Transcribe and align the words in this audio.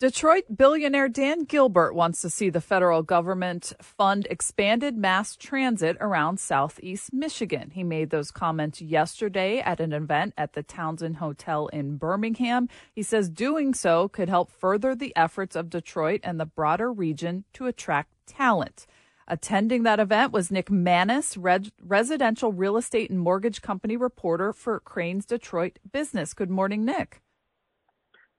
Detroit 0.00 0.44
billionaire 0.56 1.08
Dan 1.08 1.44
Gilbert 1.44 1.94
wants 1.94 2.20
to 2.22 2.28
see 2.28 2.50
the 2.50 2.60
federal 2.60 3.04
government 3.04 3.72
fund 3.80 4.26
expanded 4.28 4.96
mass 4.96 5.36
transit 5.36 5.96
around 6.00 6.40
southeast 6.40 7.12
Michigan. 7.12 7.70
He 7.70 7.84
made 7.84 8.10
those 8.10 8.32
comments 8.32 8.82
yesterday 8.82 9.60
at 9.60 9.78
an 9.78 9.92
event 9.92 10.34
at 10.36 10.54
the 10.54 10.64
Townsend 10.64 11.18
Hotel 11.18 11.68
in 11.68 11.96
Birmingham. 11.96 12.68
He 12.92 13.04
says 13.04 13.28
doing 13.28 13.72
so 13.72 14.08
could 14.08 14.28
help 14.28 14.50
further 14.50 14.96
the 14.96 15.14
efforts 15.14 15.54
of 15.54 15.70
Detroit 15.70 16.20
and 16.24 16.40
the 16.40 16.44
broader 16.44 16.92
region 16.92 17.44
to 17.52 17.66
attract 17.66 18.10
talent. 18.26 18.86
Attending 19.28 19.84
that 19.84 20.00
event 20.00 20.32
was 20.32 20.50
Nick 20.50 20.72
Manes, 20.72 21.38
residential 21.80 22.52
real 22.52 22.76
estate 22.76 23.10
and 23.10 23.20
mortgage 23.20 23.62
company 23.62 23.96
reporter 23.96 24.52
for 24.52 24.80
Crain's 24.80 25.24
Detroit 25.24 25.78
Business. 25.92 26.34
Good 26.34 26.50
morning, 26.50 26.84
Nick. 26.84 27.22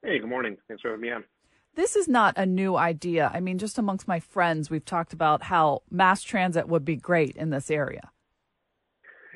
Hey, 0.03 0.19
good 0.19 0.29
morning. 0.29 0.57
Thanks 0.67 0.81
for 0.81 0.89
having 0.89 1.01
me 1.01 1.11
on. 1.11 1.23
This 1.75 1.97
is 1.97 2.07
not 2.07 2.37
a 2.37 2.45
new 2.45 2.77
idea. 2.77 3.29
I 3.33 3.41
mean, 3.41 3.57
just 3.57 3.77
amongst 3.77 4.07
my 4.07 4.19
friends, 4.21 4.69
we've 4.69 4.85
talked 4.85 5.11
about 5.11 5.43
how 5.43 5.81
mass 5.91 6.23
transit 6.23 6.67
would 6.69 6.85
be 6.85 6.95
great 6.95 7.35
in 7.35 7.49
this 7.49 7.69
area. 7.69 8.11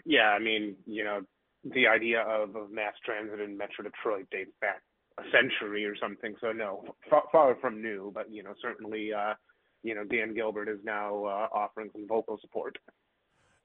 Yeah, 0.05 0.29
I 0.29 0.39
mean, 0.39 0.75
you 0.85 1.03
know, 1.03 1.21
the 1.63 1.87
idea 1.87 2.21
of, 2.21 2.55
of 2.55 2.71
mass 2.71 2.93
transit 3.03 3.41
in 3.41 3.57
Metro 3.57 3.83
Detroit 3.83 4.27
dates 4.31 4.51
back 4.61 4.81
a 5.19 5.23
century 5.31 5.85
or 5.85 5.95
something. 5.97 6.33
So 6.39 6.53
no, 6.53 6.83
far, 7.09 7.23
far 7.31 7.55
from 7.59 7.81
new, 7.81 8.11
but 8.13 8.31
you 8.31 8.41
know, 8.41 8.53
certainly, 8.61 9.11
uh, 9.13 9.33
you 9.83 9.93
know, 9.93 10.05
Dan 10.05 10.33
Gilbert 10.33 10.69
is 10.69 10.79
now 10.83 11.25
uh, 11.25 11.47
offering 11.53 11.89
some 11.91 12.07
vocal 12.07 12.37
support. 12.41 12.77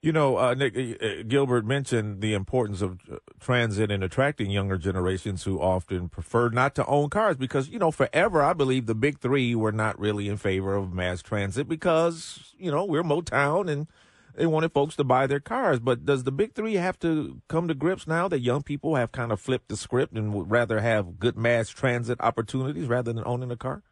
You 0.04 0.12
know, 0.12 0.36
uh, 0.36 0.52
Nick 0.52 0.76
uh, 0.76 1.22
Gilbert 1.26 1.64
mentioned 1.64 2.20
the 2.20 2.34
importance 2.34 2.82
of 2.82 2.98
uh, 3.10 3.16
transit 3.40 3.90
and 3.90 4.04
attracting 4.04 4.50
younger 4.50 4.76
generations 4.76 5.44
who 5.44 5.58
often 5.58 6.10
prefer 6.10 6.50
not 6.50 6.74
to 6.74 6.84
own 6.84 7.08
cars 7.08 7.38
because, 7.38 7.70
you 7.70 7.78
know, 7.78 7.90
forever 7.90 8.42
I 8.42 8.52
believe 8.52 8.84
the 8.84 8.94
big 8.94 9.18
three 9.18 9.54
were 9.54 9.72
not 9.72 9.98
really 9.98 10.28
in 10.28 10.36
favor 10.36 10.74
of 10.74 10.92
mass 10.92 11.22
transit 11.22 11.66
because, 11.66 12.52
you 12.58 12.70
know, 12.70 12.84
we're 12.84 13.02
Motown 13.02 13.70
and 13.70 13.86
they 14.34 14.44
wanted 14.44 14.74
folks 14.74 14.94
to 14.96 15.04
buy 15.04 15.26
their 15.26 15.40
cars. 15.40 15.80
But 15.80 16.04
does 16.04 16.24
the 16.24 16.32
big 16.32 16.54
three 16.54 16.74
have 16.74 16.98
to 16.98 17.40
come 17.48 17.66
to 17.68 17.74
grips 17.74 18.06
now 18.06 18.28
that 18.28 18.40
young 18.40 18.62
people 18.62 18.96
have 18.96 19.10
kind 19.10 19.32
of 19.32 19.40
flipped 19.40 19.70
the 19.70 19.76
script 19.78 20.12
and 20.12 20.34
would 20.34 20.50
rather 20.50 20.80
have 20.80 21.18
good 21.18 21.38
mass 21.38 21.70
transit 21.70 22.20
opportunities 22.20 22.88
rather 22.88 23.10
than 23.10 23.22
owning 23.24 23.50
a 23.50 23.56
car? 23.56 23.82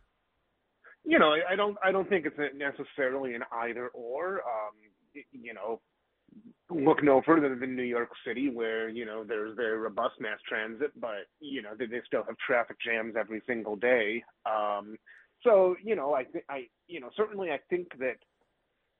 You 1.04 1.18
know, 1.18 1.34
I 1.48 1.56
don't. 1.56 1.78
I 1.82 1.90
don't 1.90 2.08
think 2.08 2.26
it's 2.26 2.36
necessarily 2.54 3.34
an 3.34 3.44
either 3.50 3.88
or. 3.88 4.42
Um, 4.42 4.74
you 5.32 5.52
know, 5.54 5.80
look 6.84 7.02
no 7.02 7.22
further 7.24 7.54
than 7.54 7.76
New 7.76 7.82
York 7.82 8.10
City, 8.26 8.48
where 8.48 8.88
you 8.88 9.04
know 9.04 9.24
there's 9.24 9.56
very 9.56 9.78
robust 9.78 10.14
mass 10.20 10.38
transit, 10.48 10.92
but 11.00 11.26
you 11.40 11.62
know 11.62 11.70
they, 11.78 11.86
they 11.86 12.00
still 12.06 12.24
have 12.24 12.36
traffic 12.44 12.76
jams 12.84 13.14
every 13.18 13.42
single 13.46 13.76
day. 13.76 14.22
Um, 14.46 14.96
so 15.42 15.76
you 15.82 15.96
know, 15.96 16.14
I 16.14 16.24
think 16.24 16.44
I 16.48 16.66
you 16.88 17.00
know 17.00 17.10
certainly 17.16 17.50
I 17.50 17.58
think 17.70 17.88
that 17.98 18.16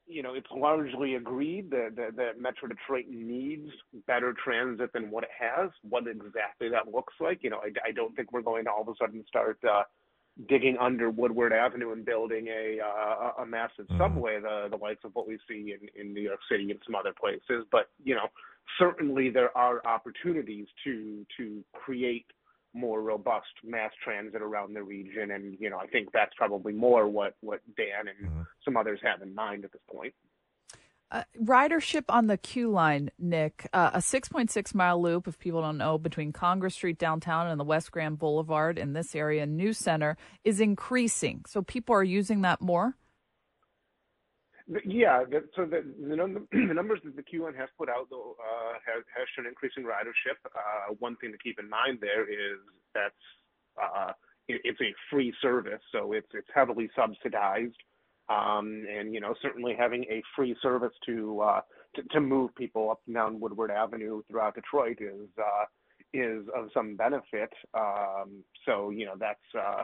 you 0.06 0.22
know 0.22 0.34
it's 0.34 0.50
largely 0.54 1.14
agreed 1.14 1.70
that, 1.70 1.94
that 1.96 2.16
that 2.16 2.40
Metro 2.40 2.68
Detroit 2.68 3.06
needs 3.08 3.70
better 4.06 4.34
transit 4.44 4.92
than 4.92 5.10
what 5.10 5.24
it 5.24 5.30
has. 5.38 5.70
What 5.88 6.06
exactly 6.06 6.68
that 6.70 6.92
looks 6.92 7.14
like, 7.20 7.40
you 7.42 7.50
know, 7.50 7.58
I, 7.58 7.88
I 7.88 7.92
don't 7.92 8.14
think 8.16 8.32
we're 8.32 8.42
going 8.42 8.64
to 8.64 8.70
all 8.70 8.82
of 8.82 8.88
a 8.88 8.94
sudden 9.00 9.24
start. 9.28 9.58
Uh, 9.64 9.82
digging 10.48 10.76
under 10.80 11.10
Woodward 11.10 11.52
Avenue 11.52 11.92
and 11.92 12.04
building 12.04 12.48
a 12.48 12.78
uh, 12.80 13.42
a 13.42 13.46
massive 13.46 13.86
mm-hmm. 13.86 13.98
subway, 13.98 14.40
the 14.40 14.68
the 14.70 14.76
likes 14.76 15.04
of 15.04 15.14
what 15.14 15.28
we 15.28 15.38
see 15.48 15.74
in 15.74 15.88
in 16.00 16.14
New 16.14 16.22
York 16.22 16.40
City 16.50 16.70
and 16.70 16.80
some 16.84 16.94
other 16.94 17.12
places. 17.18 17.66
But 17.70 17.90
you 18.02 18.14
know, 18.14 18.28
certainly 18.78 19.30
there 19.30 19.56
are 19.56 19.82
opportunities 19.86 20.66
to 20.84 21.26
to 21.36 21.64
create 21.72 22.26
more 22.74 23.02
robust 23.02 23.52
mass 23.62 23.90
transit 24.02 24.40
around 24.40 24.74
the 24.74 24.82
region, 24.82 25.32
and 25.32 25.56
you 25.60 25.68
know, 25.68 25.78
I 25.78 25.86
think 25.86 26.08
that's 26.12 26.32
probably 26.36 26.72
more 26.72 27.08
what 27.08 27.36
what 27.40 27.60
Dan 27.76 28.08
and 28.08 28.30
mm-hmm. 28.30 28.42
some 28.64 28.76
others 28.76 29.00
have 29.02 29.22
in 29.22 29.34
mind 29.34 29.64
at 29.64 29.72
this 29.72 29.82
point. 29.92 30.14
Uh, 31.12 31.24
ridership 31.44 32.04
on 32.08 32.26
the 32.26 32.38
Q 32.38 32.70
line, 32.70 33.10
Nick, 33.18 33.68
uh, 33.74 33.90
a 33.92 33.98
6.6 33.98 34.74
mile 34.74 35.00
loop, 35.00 35.28
if 35.28 35.38
people 35.38 35.60
don't 35.60 35.76
know, 35.76 35.98
between 35.98 36.32
Congress 36.32 36.74
Street 36.74 36.96
downtown 36.96 37.48
and 37.48 37.60
the 37.60 37.64
West 37.64 37.92
Grand 37.92 38.18
Boulevard 38.18 38.78
in 38.78 38.94
this 38.94 39.14
area, 39.14 39.44
New 39.44 39.74
Center, 39.74 40.16
is 40.42 40.58
increasing. 40.58 41.44
So 41.46 41.60
people 41.60 41.94
are 41.94 42.02
using 42.02 42.40
that 42.40 42.62
more? 42.62 42.96
Yeah, 44.86 45.24
the, 45.28 45.44
so 45.54 45.66
the, 45.66 45.84
the, 46.00 46.16
the, 46.66 46.74
numbers 46.74 47.00
that 47.04 47.14
the 47.14 47.22
Q 47.22 47.44
line 47.44 47.54
has 47.54 47.68
put 47.76 47.90
out 47.90 48.08
though 48.08 48.36
uh, 48.40 48.78
has, 48.86 49.04
has 49.14 49.26
shown 49.36 49.46
increasing 49.46 49.84
ridership. 49.84 50.40
Uh, 50.46 50.94
one 50.98 51.16
thing 51.16 51.30
to 51.32 51.38
keep 51.38 51.58
in 51.58 51.68
mind 51.68 51.98
there 52.00 52.24
is 52.24 52.58
that's 52.94 53.14
uh, 53.76 54.12
it, 54.48 54.62
it's 54.64 54.80
a 54.80 54.94
free 55.10 55.34
service, 55.42 55.82
so 55.90 56.12
it's 56.12 56.28
it's 56.32 56.48
heavily 56.54 56.88
subsidized. 56.96 57.76
Um, 58.32 58.84
and 58.90 59.12
you 59.12 59.20
know, 59.20 59.34
certainly 59.42 59.74
having 59.78 60.04
a 60.04 60.22
free 60.36 60.56
service 60.62 60.92
to, 61.06 61.40
uh, 61.40 61.60
to 61.96 62.02
to 62.10 62.20
move 62.20 62.54
people 62.54 62.90
up 62.90 63.00
and 63.06 63.14
down 63.14 63.40
Woodward 63.40 63.70
Avenue 63.70 64.22
throughout 64.28 64.54
Detroit 64.54 64.98
is 65.00 65.28
uh, 65.38 65.64
is 66.14 66.44
of 66.54 66.68
some 66.74 66.96
benefit. 66.96 67.50
Um, 67.74 68.44
so 68.66 68.90
you 68.90 69.06
know, 69.06 69.14
that's 69.18 69.38
uh, 69.58 69.82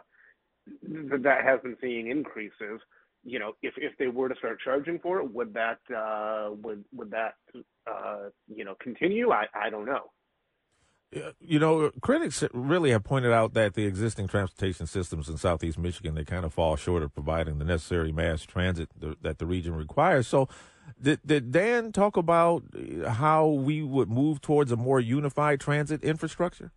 that 1.23 1.45
has 1.45 1.61
been 1.63 1.77
seeing 1.81 2.11
increases. 2.11 2.81
You 3.25 3.39
know, 3.39 3.53
if 3.63 3.75
if 3.77 3.93
they 3.99 4.09
were 4.09 4.29
to 4.29 4.37
start 4.37 4.59
charging 4.65 4.99
for 5.01 5.19
it, 5.19 5.33
would 5.33 5.53
that 5.55 5.81
uh, 5.95 6.51
would 6.63 6.85
would 6.95 7.11
that 7.11 7.35
uh, 7.91 8.29
you 8.47 8.65
know 8.65 8.75
continue? 8.81 9.31
I 9.31 9.47
I 9.55 9.71
don't 9.71 9.87
know. 9.87 10.11
You 11.41 11.59
know, 11.59 11.91
critics 12.03 12.45
really 12.53 12.91
have 12.91 13.03
pointed 13.03 13.33
out 13.33 13.55
that 13.55 13.75
the 13.75 13.87
existing 13.87 14.29
transportation 14.29 14.87
systems 14.87 15.29
in 15.29 15.39
Southeast 15.39 15.79
Michigan 15.79 16.15
they 16.15 16.25
kind 16.25 16.45
of 16.45 16.53
fall 16.53 16.77
short 16.77 17.03
of 17.03 17.15
providing 17.15 17.59
the 17.59 17.65
necessary 17.65 18.13
mass 18.13 18.43
transit 18.43 18.91
that 19.23 19.39
the 19.39 19.47
region 19.47 19.75
requires. 19.75 20.27
So, 20.27 20.49
did, 21.01 21.21
did 21.25 21.51
Dan 21.51 21.93
talk 21.93 22.19
about 22.19 22.63
how 23.07 23.47
we 23.47 23.83
would 23.83 24.11
move 24.11 24.43
towards 24.43 24.71
a 24.71 24.77
more 24.77 25.01
unified 25.01 25.61
transit 25.61 26.03
infrastructure? 26.03 26.73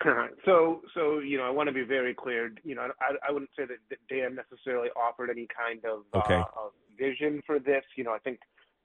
So, 0.44 0.82
so 0.94 1.18
you 1.18 1.36
know, 1.36 1.44
I 1.44 1.50
want 1.50 1.66
to 1.66 1.72
be 1.72 1.82
very 1.82 2.14
clear. 2.14 2.52
You 2.64 2.76
know, 2.76 2.88
I, 3.00 3.28
I 3.28 3.32
wouldn't 3.32 3.50
say 3.58 3.64
that 3.66 3.98
Dan 4.08 4.36
necessarily 4.36 4.88
offered 4.90 5.28
any 5.28 5.46
kind 5.46 5.84
of, 5.84 6.04
okay. 6.14 6.36
uh, 6.36 6.44
of 6.56 6.72
vision 6.96 7.42
for 7.44 7.58
this. 7.58 7.82
You 7.96 8.04
know, 8.04 8.12
I 8.12 8.18
think 8.18 8.38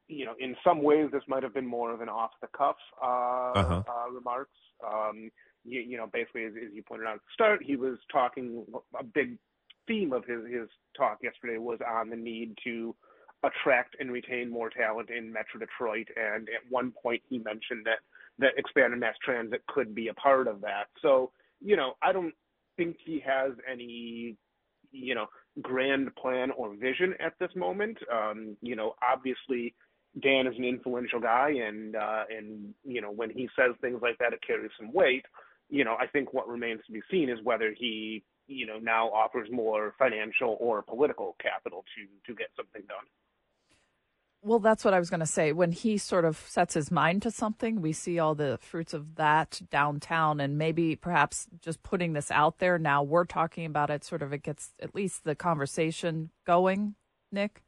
you 0.08 0.25
know, 0.25 0.34
in 0.40 0.56
some 0.64 0.84
ways, 0.84 1.09
this 1.12 1.24
might 1.28 1.44
have 1.44 1.53
been 1.53 1.66
more 1.66 1.94
of 1.94 2.02
an 2.02 2.09
off-the-cuff 2.09 2.75
uh, 3.02 3.06
uh-huh. 3.06 3.84
uh, 3.88 4.12
remarks. 4.12 4.58
Um, 4.86 5.31
you, 5.64 5.80
you, 5.80 5.97
know, 5.97 6.08
basically, 6.12 6.44
as, 6.46 6.53
as, 6.56 6.74
you 6.74 6.84
pointed 6.84 7.08
out 7.08 7.16
at 7.16 7.22
the 7.22 7.34
start, 7.34 7.64
he 7.64 7.75
was 7.75 7.97
talking. 8.12 8.66
A 9.00 9.03
big 9.03 9.38
theme 9.88 10.13
of 10.13 10.25
his 10.25 10.46
his 10.50 10.69
talk 10.97 11.19
yesterday 11.22 11.58
was 11.58 11.80
on 11.88 12.09
the 12.09 12.16
need 12.16 12.58
to 12.63 12.96
attract 13.44 13.96
and 14.00 14.12
retain 14.12 14.50
more 14.50 14.69
talent 14.69 15.09
in 15.09 15.31
Metro 15.31 15.59
Detroit. 15.59 16.08
And 16.16 16.47
at 16.50 16.69
one 16.69 16.92
point, 16.92 17.22
he 17.30 17.40
mentioned 17.40 17.86
that 17.86 18.00
that 18.40 18.53
expanded 18.58 19.00
mass 19.00 19.16
transit 19.24 19.62
could 19.68 19.94
be 19.94 20.08
a 20.08 20.13
part 20.13 20.47
of 20.47 20.62
that. 20.62 20.86
So, 21.02 21.31
you 21.62 21.75
know, 21.75 21.94
I 22.02 22.12
don't 22.12 22.34
think 22.78 22.97
he 23.06 23.22
has 23.25 23.52
any, 23.69 24.36
you 24.92 25.16
know, 25.16 25.28
grand 25.62 26.16
plan 26.16 26.52
or 26.52 26.75
vision 26.75 27.13
at 27.19 27.34
this 27.40 27.52
moment. 27.56 27.97
Um, 28.12 28.58
you 28.62 28.75
know, 28.75 28.96
obviously 29.03 29.75
Dan 30.22 30.46
is 30.47 30.57
an 30.57 30.63
influential 30.63 31.19
guy, 31.19 31.50
and 31.66 31.96
uh, 31.96 32.24
and 32.29 32.74
you 32.84 33.01
know 33.01 33.12
when 33.12 33.29
he 33.29 33.50
says 33.56 33.75
things 33.81 34.00
like 34.01 34.18
that, 34.19 34.34
it 34.34 34.40
carries 34.46 34.72
some 34.78 34.94
weight. 34.94 35.25
You 35.69 35.84
know, 35.84 35.96
I 36.00 36.07
think 36.07 36.34
what 36.34 36.47
remains 36.47 36.81
to 36.85 36.91
be 36.91 37.01
seen 37.09 37.29
is 37.29 37.40
whether 37.44 37.74
he 37.75 38.24
you 38.47 38.66
know 38.66 38.78
now 38.78 39.07
offers 39.07 39.50
more 39.51 39.96
financial 39.97 40.57
or 40.59 40.81
political 40.84 41.35
capital 41.41 41.84
to 41.96 42.31
to 42.31 42.38
get 42.38 42.50
something 42.56 42.84
done. 42.88 43.06
Well, 44.46 44.59
that's 44.59 44.84
what 44.84 44.94
I 44.94 45.00
was 45.00 45.09
going 45.09 45.22
to 45.22 45.25
say. 45.25 45.53
When 45.53 45.72
he 45.72 45.97
sort 45.97 46.25
of 46.25 46.38
sets 46.38 46.74
his 46.74 46.91
mind 46.91 47.22
to 47.22 47.31
something, 47.31 47.80
we 47.81 47.94
see 47.94 48.19
all 48.19 48.35
the 48.35 48.59
fruits 48.62 48.94
of 48.94 49.16
that 49.16 49.62
downtown, 49.72 50.41
and 50.41 50.57
maybe 50.57 50.97
perhaps 50.97 51.47
just 51.62 51.81
putting 51.81 52.12
this 52.12 52.30
out 52.30 52.59
there 52.59 52.78
now, 52.78 53.01
we're 53.03 53.24
talking 53.24 53.66
about 53.66 53.90
it. 53.90 54.04
Sort 54.04 54.21
of, 54.21 54.33
it 54.33 54.44
gets 54.44 54.74
at 54.81 54.94
least 54.94 55.24
the 55.24 55.33
conversation 55.33 56.30
going. 56.45 56.95
Nick. 57.31 57.63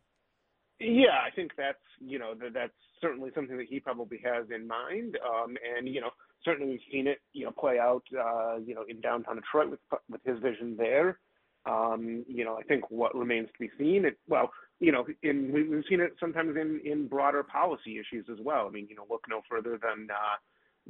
Yeah, 0.80 1.20
I 1.26 1.32
think 1.34 1.52
that's 1.58 1.78
you 2.00 2.20
know 2.20 2.34
that 2.42 2.54
that's 2.54 2.74
certainly 3.02 3.32
something 3.34 3.58
that 3.58 3.68
he 3.70 3.80
probably 3.80 4.20
has 4.26 4.46
in 4.54 4.68
mind, 4.68 5.18
um, 5.26 5.56
and 5.78 5.88
you 5.88 6.02
know 6.02 6.10
certainly 6.44 6.72
we've 6.74 6.82
seen 6.92 7.08
it 7.08 7.20
you 7.34 7.46
know 7.46 7.52
play 7.52 7.80
out 7.80 8.04
uh, 8.18 8.58
you 8.58 8.76
know 8.76 8.84
in 8.88 9.00
downtown 9.00 9.38
Detroit 9.38 9.70
with 9.72 9.80
with 10.10 10.22
his 10.26 10.40
vision 10.40 10.76
there. 10.78 11.20
Um, 11.66 12.24
you 12.28 12.46
know, 12.46 12.58
I 12.58 12.64
think 12.64 12.92
what 12.92 13.16
remains 13.16 13.48
to 13.48 13.60
be 13.60 13.72
seen. 13.80 14.06
It, 14.06 14.20
well, 14.28 14.52
you 14.80 14.92
know, 14.92 15.06
in 15.24 15.52
we've 15.54 15.84
seen 15.90 16.02
it 16.02 16.14
sometimes 16.20 16.58
in 16.58 16.82
in 16.84 17.08
broader 17.08 17.42
policy 17.44 17.98
issues 17.98 18.26
as 18.30 18.38
well. 18.44 18.68
I 18.68 18.72
mean, 18.72 18.88
you 18.90 18.96
know, 18.96 19.06
look 19.10 19.24
no 19.30 19.42
further 19.50 19.80
than 19.82 20.10
uh, 20.12 20.36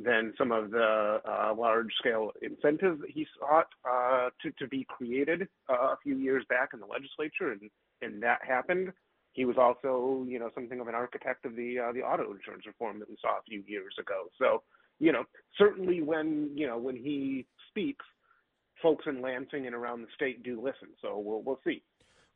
than 0.04 0.34
some 0.38 0.52
of 0.52 0.72
the 0.72 1.22
uh, 1.30 1.54
large 1.56 1.94
scale 2.00 2.32
incentives 2.42 3.02
that 3.02 3.12
he 3.12 3.28
sought 3.40 3.68
uh, 3.88 4.30
to 4.42 4.52
to 4.58 4.68
be 4.68 4.86
created 4.90 5.48
uh, 5.70 5.94
a 5.94 5.98
few 6.02 6.18
years 6.18 6.44
back 6.50 6.70
in 6.74 6.80
the 6.80 6.88
legislature, 6.88 7.52
and 7.52 7.70
and 8.02 8.24
that 8.24 8.40
happened 8.46 8.92
he 9.36 9.44
was 9.44 9.58
also, 9.58 10.26
you 10.28 10.40
know, 10.40 10.50
something 10.56 10.80
of 10.80 10.88
an 10.88 10.96
architect 10.96 11.46
of 11.46 11.56
the 11.56 11.78
uh, 11.78 11.92
the 11.92 12.00
auto 12.00 12.32
insurance 12.32 12.66
reform 12.66 13.00
that 13.00 13.10
we 13.10 13.18
saw 13.22 13.38
a 13.38 13.44
few 13.48 13.64
years 13.68 13.94
ago. 14.00 14.30
So, 14.40 14.64
you 14.98 15.12
know, 15.12 15.26
certainly 15.58 16.02
when 16.02 16.52
you 16.56 16.66
know 16.66 16.78
when 16.78 16.96
he 16.96 17.46
speaks, 17.70 18.06
folks 18.82 19.06
in 19.08 19.22
Lansing 19.22 19.68
and 19.68 19.76
around 19.76 20.02
the 20.02 20.08
state 20.16 20.42
do 20.42 20.56
listen. 20.62 20.88
So 21.02 21.20
we'll 21.20 21.42
we'll 21.42 21.60
see. 21.66 21.84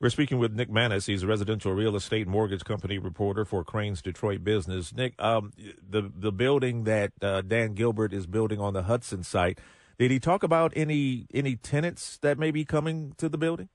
We're 0.01 0.09
speaking 0.09 0.39
with 0.39 0.53
Nick 0.53 0.69
Manes. 0.69 1.05
He's 1.05 1.23
a 1.23 1.27
residential 1.27 1.73
real 1.73 1.95
estate 1.95 2.27
mortgage 2.27 2.63
company 2.63 2.97
reporter 2.97 3.43
for 3.43 3.63
Crain's 3.63 4.01
Detroit 4.01 4.43
Business. 4.43 4.93
Nick, 4.93 5.13
um, 5.19 5.51
the 5.57 6.11
the 6.13 6.33
building 6.33 6.83
that 6.83 7.13
uh, 7.21 7.41
Dan 7.41 7.75
Gilbert 7.75 8.13
is 8.13 8.27
building 8.27 8.59
on 8.59 8.73
the 8.73 8.83
Hudson 8.83 9.23
site, 9.23 9.59
did 9.97 10.11
he 10.11 10.19
talk 10.19 10.43
about 10.43 10.73
any 10.75 11.27
any 11.33 11.55
tenants 11.55 12.17
that 12.21 12.37
may 12.37 12.51
be 12.51 12.65
coming 12.65 13.13
to 13.17 13.29
the 13.29 13.37
building? 13.37 13.69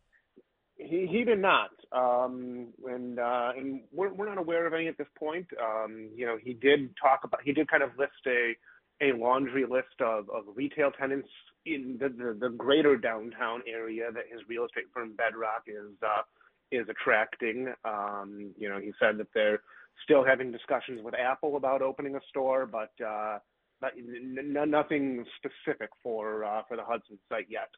He 0.85 1.07
he 1.11 1.25
did 1.25 1.39
not, 1.41 1.71
um, 1.93 2.69
and 2.87 3.19
uh, 3.19 3.53
and 3.57 3.83
we're 3.93 4.13
we're 4.13 4.29
not 4.29 4.39
aware 4.39 4.67
of 4.67 4.75
any 4.75 4.89
at 4.89 4.99
this 4.99 5.07
point. 5.19 5.47
Um, 5.63 6.11
you 6.15 6.27
know, 6.27 6.37
he 6.43 6.55
did 6.55 6.95
talk 7.01 7.21
about 7.25 7.41
he 7.43 7.53
did 7.53 7.69
kind 7.69 7.83
of 7.83 7.91
list 7.99 8.13
a 8.27 8.55
a 9.03 9.17
laundry 9.17 9.65
list 9.65 10.01
of, 10.01 10.31
of 10.31 10.45
retail 10.55 10.91
tenants 10.93 11.29
in 11.67 11.99
the, 12.01 12.09
the, 12.09 12.39
the 12.41 12.49
greater 12.51 12.97
downtown 12.97 13.61
area 13.67 14.05
that 14.13 14.25
his 14.31 14.41
real 14.49 14.65
estate 14.65 14.85
firm 14.93 15.15
Bedrock 15.17 15.65
is 15.67 15.93
uh, 16.03 16.23
is 16.71 16.87
attracting. 16.89 17.73
Um, 17.85 18.53
you 18.59 18.69
know, 18.69 18.79
he 18.79 18.93
said 19.01 19.19
that 19.19 19.29
they're 19.35 19.61
still 20.05 20.25
having 20.25 20.53
discussions 20.53 21.01
with 21.03 21.15
Apple 21.15 21.57
about 21.57 21.83
opening 21.83 22.17
a 22.17 22.21
store, 22.29 22.67
but 22.67 22.93
uh, 23.05 23.39
but 23.81 23.93
n- 23.99 24.55
nothing 24.71 25.25
specific 25.39 25.91
for 26.03 26.45
uh, 26.45 26.63
for 26.69 26.77
the 26.77 26.85
Hudson 26.85 27.19
site 27.29 27.47
yet. 27.49 27.69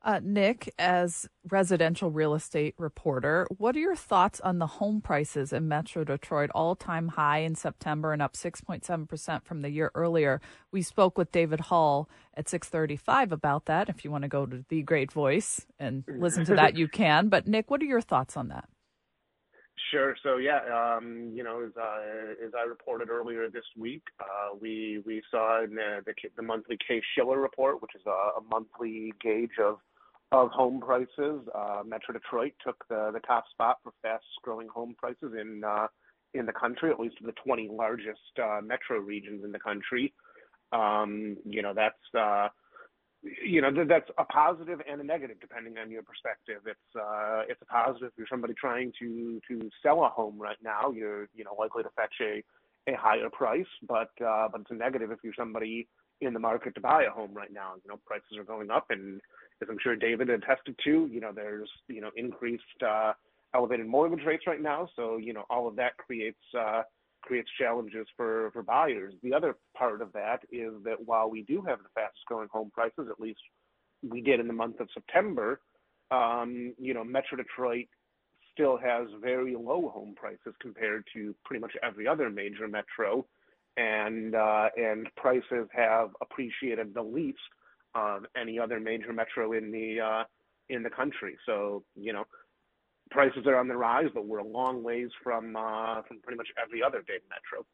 Uh, 0.00 0.20
Nick, 0.22 0.72
as 0.78 1.28
residential 1.50 2.10
real 2.10 2.34
estate 2.34 2.74
reporter, 2.78 3.48
what 3.56 3.74
are 3.74 3.80
your 3.80 3.96
thoughts 3.96 4.40
on 4.40 4.60
the 4.60 4.66
home 4.66 5.00
prices 5.00 5.52
in 5.52 5.66
Metro 5.66 6.04
Detroit, 6.04 6.50
all 6.54 6.76
time 6.76 7.08
high 7.08 7.38
in 7.38 7.56
September 7.56 8.12
and 8.12 8.22
up 8.22 8.34
6.7% 8.34 9.42
from 9.44 9.62
the 9.62 9.70
year 9.70 9.90
earlier? 9.96 10.40
We 10.70 10.82
spoke 10.82 11.18
with 11.18 11.32
David 11.32 11.60
Hall 11.60 12.08
at 12.34 12.48
635 12.48 13.32
about 13.32 13.64
that. 13.64 13.88
If 13.88 14.04
you 14.04 14.12
want 14.12 14.22
to 14.22 14.28
go 14.28 14.46
to 14.46 14.64
The 14.68 14.82
Great 14.82 15.10
Voice 15.10 15.66
and 15.80 16.04
listen 16.06 16.44
to 16.44 16.54
that, 16.54 16.76
you 16.78 16.86
can. 16.86 17.28
But 17.28 17.48
Nick, 17.48 17.68
what 17.68 17.82
are 17.82 17.86
your 17.86 18.00
thoughts 18.00 18.36
on 18.36 18.48
that? 18.48 18.68
Sure. 19.90 20.16
So 20.22 20.36
yeah, 20.36 20.60
um, 20.72 21.32
you 21.34 21.42
know, 21.42 21.64
as, 21.64 21.72
uh, 21.76 22.44
as 22.46 22.52
I 22.56 22.64
reported 22.68 23.08
earlier 23.08 23.48
this 23.48 23.64
week, 23.76 24.02
uh, 24.20 24.56
we 24.60 25.02
we 25.06 25.22
saw 25.30 25.64
in 25.64 25.74
the, 25.74 26.02
the, 26.04 26.12
the 26.36 26.42
monthly 26.42 26.76
Case 26.86 27.02
Shiller 27.16 27.40
report, 27.40 27.80
which 27.80 27.92
is 27.94 28.02
a, 28.06 28.10
a 28.10 28.40
monthly 28.50 29.12
gauge 29.20 29.58
of 29.62 29.78
of 30.32 30.50
home 30.50 30.80
prices. 30.80 31.40
Uh, 31.54 31.82
Metro 31.86 32.12
Detroit 32.12 32.52
took 32.64 32.84
the 32.88 33.10
the 33.12 33.20
top 33.20 33.44
spot 33.50 33.78
for 33.82 33.92
fastest 34.02 34.30
growing 34.42 34.68
home 34.68 34.94
prices 34.98 35.32
in 35.40 35.62
uh, 35.64 35.86
in 36.34 36.46
the 36.46 36.52
country, 36.52 36.90
at 36.90 37.00
least 37.00 37.16
the 37.24 37.32
20 37.44 37.70
largest 37.72 38.38
uh, 38.42 38.60
metro 38.62 38.98
regions 38.98 39.42
in 39.44 39.52
the 39.52 39.58
country. 39.58 40.12
Um, 40.72 41.36
you 41.44 41.62
know, 41.62 41.72
that's 41.74 41.96
uh, 42.18 42.48
you 43.22 43.60
know 43.60 43.70
that's 43.88 44.10
a 44.18 44.24
positive 44.24 44.80
and 44.88 45.00
a 45.00 45.04
negative 45.04 45.40
depending 45.40 45.78
on 45.78 45.90
your 45.90 46.02
perspective. 46.02 46.60
It's 46.66 46.96
uh, 46.96 47.42
it's 47.48 47.60
a 47.62 47.66
positive 47.66 48.08
if 48.08 48.18
you're 48.18 48.26
somebody 48.30 48.54
trying 48.54 48.92
to 49.00 49.40
to 49.48 49.70
sell 49.82 50.04
a 50.04 50.08
home 50.08 50.38
right 50.38 50.58
now. 50.62 50.90
You're 50.90 51.28
you 51.34 51.44
know 51.44 51.54
likely 51.58 51.82
to 51.82 51.90
fetch 51.96 52.14
a 52.20 52.44
a 52.90 52.96
higher 52.96 53.30
price, 53.30 53.66
but 53.88 54.10
uh, 54.24 54.48
but 54.52 54.60
it's 54.60 54.70
a 54.70 54.74
negative 54.74 55.10
if 55.10 55.18
you're 55.24 55.32
somebody 55.36 55.88
in 56.20 56.32
the 56.34 56.40
market 56.40 56.74
to 56.74 56.80
buy 56.80 57.04
a 57.04 57.10
home 57.10 57.32
right 57.32 57.52
now. 57.52 57.72
You 57.82 57.90
know 57.90 57.98
prices 58.06 58.36
are 58.38 58.44
going 58.44 58.70
up, 58.70 58.86
and 58.90 59.20
as 59.62 59.68
I'm 59.70 59.78
sure 59.82 59.96
David 59.96 60.30
attested 60.30 60.76
to, 60.84 61.08
you 61.10 61.20
know 61.20 61.32
there's 61.34 61.70
you 61.88 62.00
know 62.00 62.10
increased 62.16 62.62
uh, 62.86 63.12
elevated 63.54 63.86
mortgage 63.86 64.24
rates 64.24 64.44
right 64.46 64.60
now. 64.60 64.88
So 64.96 65.16
you 65.16 65.32
know 65.32 65.44
all 65.50 65.68
of 65.68 65.76
that 65.76 65.96
creates 65.96 66.38
uh, 66.58 66.82
creates 67.22 67.48
challenges 67.58 68.06
for, 68.16 68.50
for 68.52 68.62
buyers. 68.62 69.14
The 69.22 69.34
other 69.34 69.56
part 69.76 70.02
of 70.02 70.12
that 70.12 70.40
is 70.50 70.72
that 70.84 70.96
while 71.04 71.28
we 71.28 71.42
do 71.42 71.62
have 71.62 71.78
the 71.78 71.88
fastest 71.94 72.24
growing 72.26 72.48
home 72.50 72.70
prices, 72.72 73.08
at 73.10 73.20
least 73.20 73.40
we 74.08 74.20
did 74.20 74.40
in 74.40 74.46
the 74.46 74.52
month 74.52 74.80
of 74.80 74.88
September, 74.94 75.60
um, 76.10 76.74
you 76.78 76.94
know, 76.94 77.04
Metro 77.04 77.36
Detroit 77.36 77.86
still 78.52 78.76
has 78.76 79.08
very 79.20 79.54
low 79.54 79.88
home 79.88 80.14
prices 80.16 80.54
compared 80.60 81.04
to 81.14 81.34
pretty 81.44 81.60
much 81.60 81.72
every 81.82 82.06
other 82.06 82.30
major 82.30 82.66
metro, 82.66 83.26
and 83.76 84.34
uh, 84.34 84.68
and 84.76 85.08
prices 85.16 85.68
have 85.72 86.10
appreciated 86.20 86.94
the 86.94 87.02
least 87.02 87.38
of 87.94 88.24
any 88.36 88.58
other 88.58 88.80
major 88.80 89.12
metro 89.12 89.52
in 89.52 89.70
the 89.70 90.00
uh, 90.00 90.24
in 90.68 90.82
the 90.82 90.90
country. 90.90 91.36
So 91.46 91.84
you 91.94 92.12
know, 92.12 92.24
prices 93.10 93.46
are 93.46 93.56
on 93.56 93.68
the 93.68 93.76
rise, 93.76 94.08
but 94.14 94.26
we're 94.26 94.38
a 94.38 94.46
long 94.46 94.82
ways 94.82 95.10
from 95.22 95.56
uh, 95.56 96.02
from 96.02 96.20
pretty 96.20 96.36
much 96.36 96.48
every 96.62 96.82
other 96.82 97.02
big 97.06 97.22
metro. 97.28 97.64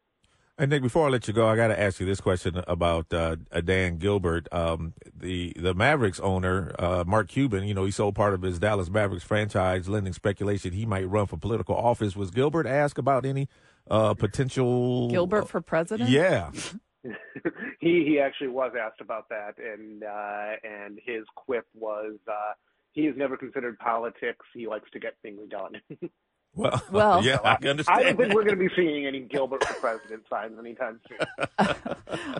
And 0.57 0.69
Nick, 0.69 0.83
before 0.83 1.07
I 1.07 1.09
let 1.09 1.27
you 1.27 1.33
go, 1.33 1.49
I 1.49 1.57
got 1.57 1.67
to 1.67 1.77
ask 1.77 1.99
you 1.99 2.05
this 2.05 2.21
question 2.21 2.63
about 2.65 3.13
uh, 3.13 3.35
Dan 3.65 3.97
Gilbert, 3.97 4.47
um, 4.53 4.93
the 5.13 5.51
the 5.57 5.73
Mavericks 5.73 6.19
owner, 6.21 6.73
uh, 6.79 7.03
Mark 7.05 7.27
Cuban. 7.27 7.65
You 7.65 7.73
know, 7.73 7.83
he 7.83 7.91
sold 7.91 8.15
part 8.15 8.33
of 8.33 8.41
his 8.41 8.57
Dallas 8.57 8.89
Mavericks 8.89 9.25
franchise, 9.25 9.89
lending 9.89 10.13
speculation 10.13 10.71
he 10.71 10.85
might 10.85 11.09
run 11.09 11.25
for 11.25 11.35
political 11.35 11.75
office. 11.75 12.15
Was 12.15 12.31
Gilbert 12.31 12.67
asked 12.67 12.97
about 12.97 13.25
any 13.25 13.49
uh, 13.91 14.13
potential 14.13 15.09
Gilbert 15.09 15.49
for 15.49 15.59
president? 15.59 16.09
Yeah. 16.09 16.51
he 17.79 18.05
he 18.05 18.19
actually 18.19 18.49
was 18.49 18.73
asked 18.79 19.01
about 19.01 19.29
that, 19.29 19.55
and 19.57 20.03
uh, 20.03 20.53
and 20.63 20.99
his 21.05 21.23
quip 21.35 21.65
was 21.73 22.15
uh, 22.27 22.53
he 22.93 23.05
has 23.05 23.15
never 23.17 23.37
considered 23.37 23.77
politics. 23.79 24.45
He 24.53 24.67
likes 24.67 24.89
to 24.91 24.99
get 24.99 25.15
things 25.21 25.41
done. 25.49 25.81
Well, 26.55 26.81
well, 26.91 27.25
yeah, 27.25 27.39
I 27.43 27.57
understand. 27.67 27.99
I 27.99 28.03
don't 28.03 28.17
think 28.17 28.33
we're 28.33 28.45
going 28.45 28.57
to 28.57 28.69
be 28.69 28.73
seeing 28.75 29.05
any 29.05 29.19
Gilbert 29.19 29.63
for 29.65 29.73
president 29.73 30.23
signs 30.29 30.57
anytime 30.57 30.99
soon. 31.07 31.67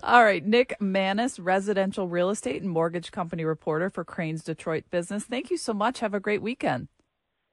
All 0.04 0.24
right, 0.24 0.46
Nick 0.46 0.80
Manes, 0.80 1.40
residential 1.40 2.08
real 2.08 2.30
estate 2.30 2.62
and 2.62 2.72
mortgage 2.72 3.12
company 3.12 3.44
reporter 3.44 3.90
for 3.90 4.06
Crain's 4.06 4.44
Detroit 4.44 4.86
Business. 4.90 5.26
Thank 5.26 5.52
you 5.52 5.58
so 5.58 5.74
much. 5.74 6.00
Have 6.00 6.14
a 6.14 6.20
great 6.20 6.42
weekend. 6.42 6.88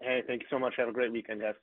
Hey, 0.00 0.22
thank 0.26 0.42
you 0.42 0.48
so 0.50 0.58
much. 0.58 0.74
Have 0.76 0.88
a 0.88 0.92
great 0.92 1.12
weekend, 1.12 1.40
guys. 1.40 1.54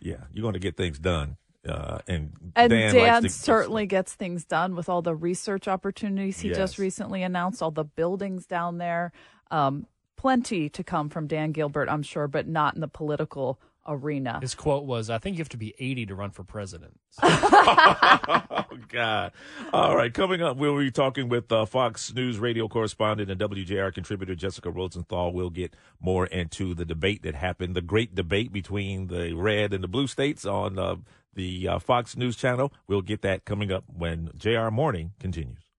Yeah, 0.00 0.24
you're 0.32 0.42
going 0.42 0.54
to 0.54 0.60
get 0.60 0.76
things 0.76 0.98
done. 0.98 1.36
Uh, 1.68 1.98
and 2.08 2.32
and 2.56 2.70
Dan, 2.70 2.94
Dan 2.94 3.28
certainly 3.28 3.86
gets 3.86 4.14
things 4.14 4.44
done 4.44 4.74
with 4.74 4.88
all 4.88 5.02
the 5.02 5.14
research 5.14 5.68
opportunities 5.68 6.40
he 6.40 6.48
yes. 6.48 6.56
just 6.56 6.78
recently 6.78 7.22
announced, 7.22 7.62
all 7.62 7.70
the 7.70 7.84
buildings 7.84 8.46
down 8.46 8.78
there. 8.78 9.12
Um, 9.50 9.86
plenty 10.16 10.68
to 10.70 10.82
come 10.82 11.08
from 11.08 11.26
Dan 11.26 11.52
Gilbert, 11.52 11.88
I'm 11.88 12.02
sure, 12.02 12.28
but 12.28 12.46
not 12.46 12.74
in 12.74 12.80
the 12.80 12.88
political 12.88 13.60
arena. 13.86 14.38
His 14.40 14.54
quote 14.54 14.84
was, 14.84 15.10
I 15.10 15.18
think 15.18 15.36
you 15.36 15.40
have 15.40 15.48
to 15.50 15.56
be 15.56 15.74
80 15.78 16.06
to 16.06 16.14
run 16.14 16.30
for 16.30 16.44
president. 16.44 16.98
oh, 17.22 18.64
God. 18.88 19.32
All 19.72 19.96
right. 19.96 20.12
Coming 20.12 20.42
up, 20.42 20.56
we'll 20.56 20.78
be 20.78 20.90
talking 20.90 21.28
with 21.28 21.50
uh, 21.50 21.66
Fox 21.66 22.12
News 22.14 22.38
radio 22.38 22.68
correspondent 22.68 23.30
and 23.30 23.40
WJR 23.40 23.92
contributor 23.92 24.34
Jessica 24.34 24.70
Rosenthal. 24.70 25.32
We'll 25.32 25.50
get 25.50 25.74
more 26.00 26.26
into 26.26 26.74
the 26.74 26.84
debate 26.84 27.22
that 27.22 27.34
happened, 27.34 27.74
the 27.74 27.82
great 27.82 28.14
debate 28.14 28.52
between 28.52 29.08
the 29.08 29.34
red 29.34 29.72
and 29.72 29.82
the 29.82 29.88
blue 29.88 30.06
states 30.06 30.44
on 30.44 30.78
uh, 30.78 30.96
the 31.34 31.68
uh, 31.68 31.78
Fox 31.78 32.16
News 32.16 32.36
channel. 32.36 32.72
We'll 32.86 33.02
get 33.02 33.22
that 33.22 33.44
coming 33.44 33.72
up 33.72 33.84
when 33.86 34.30
JR 34.36 34.70
Morning 34.70 35.12
continues. 35.18 35.69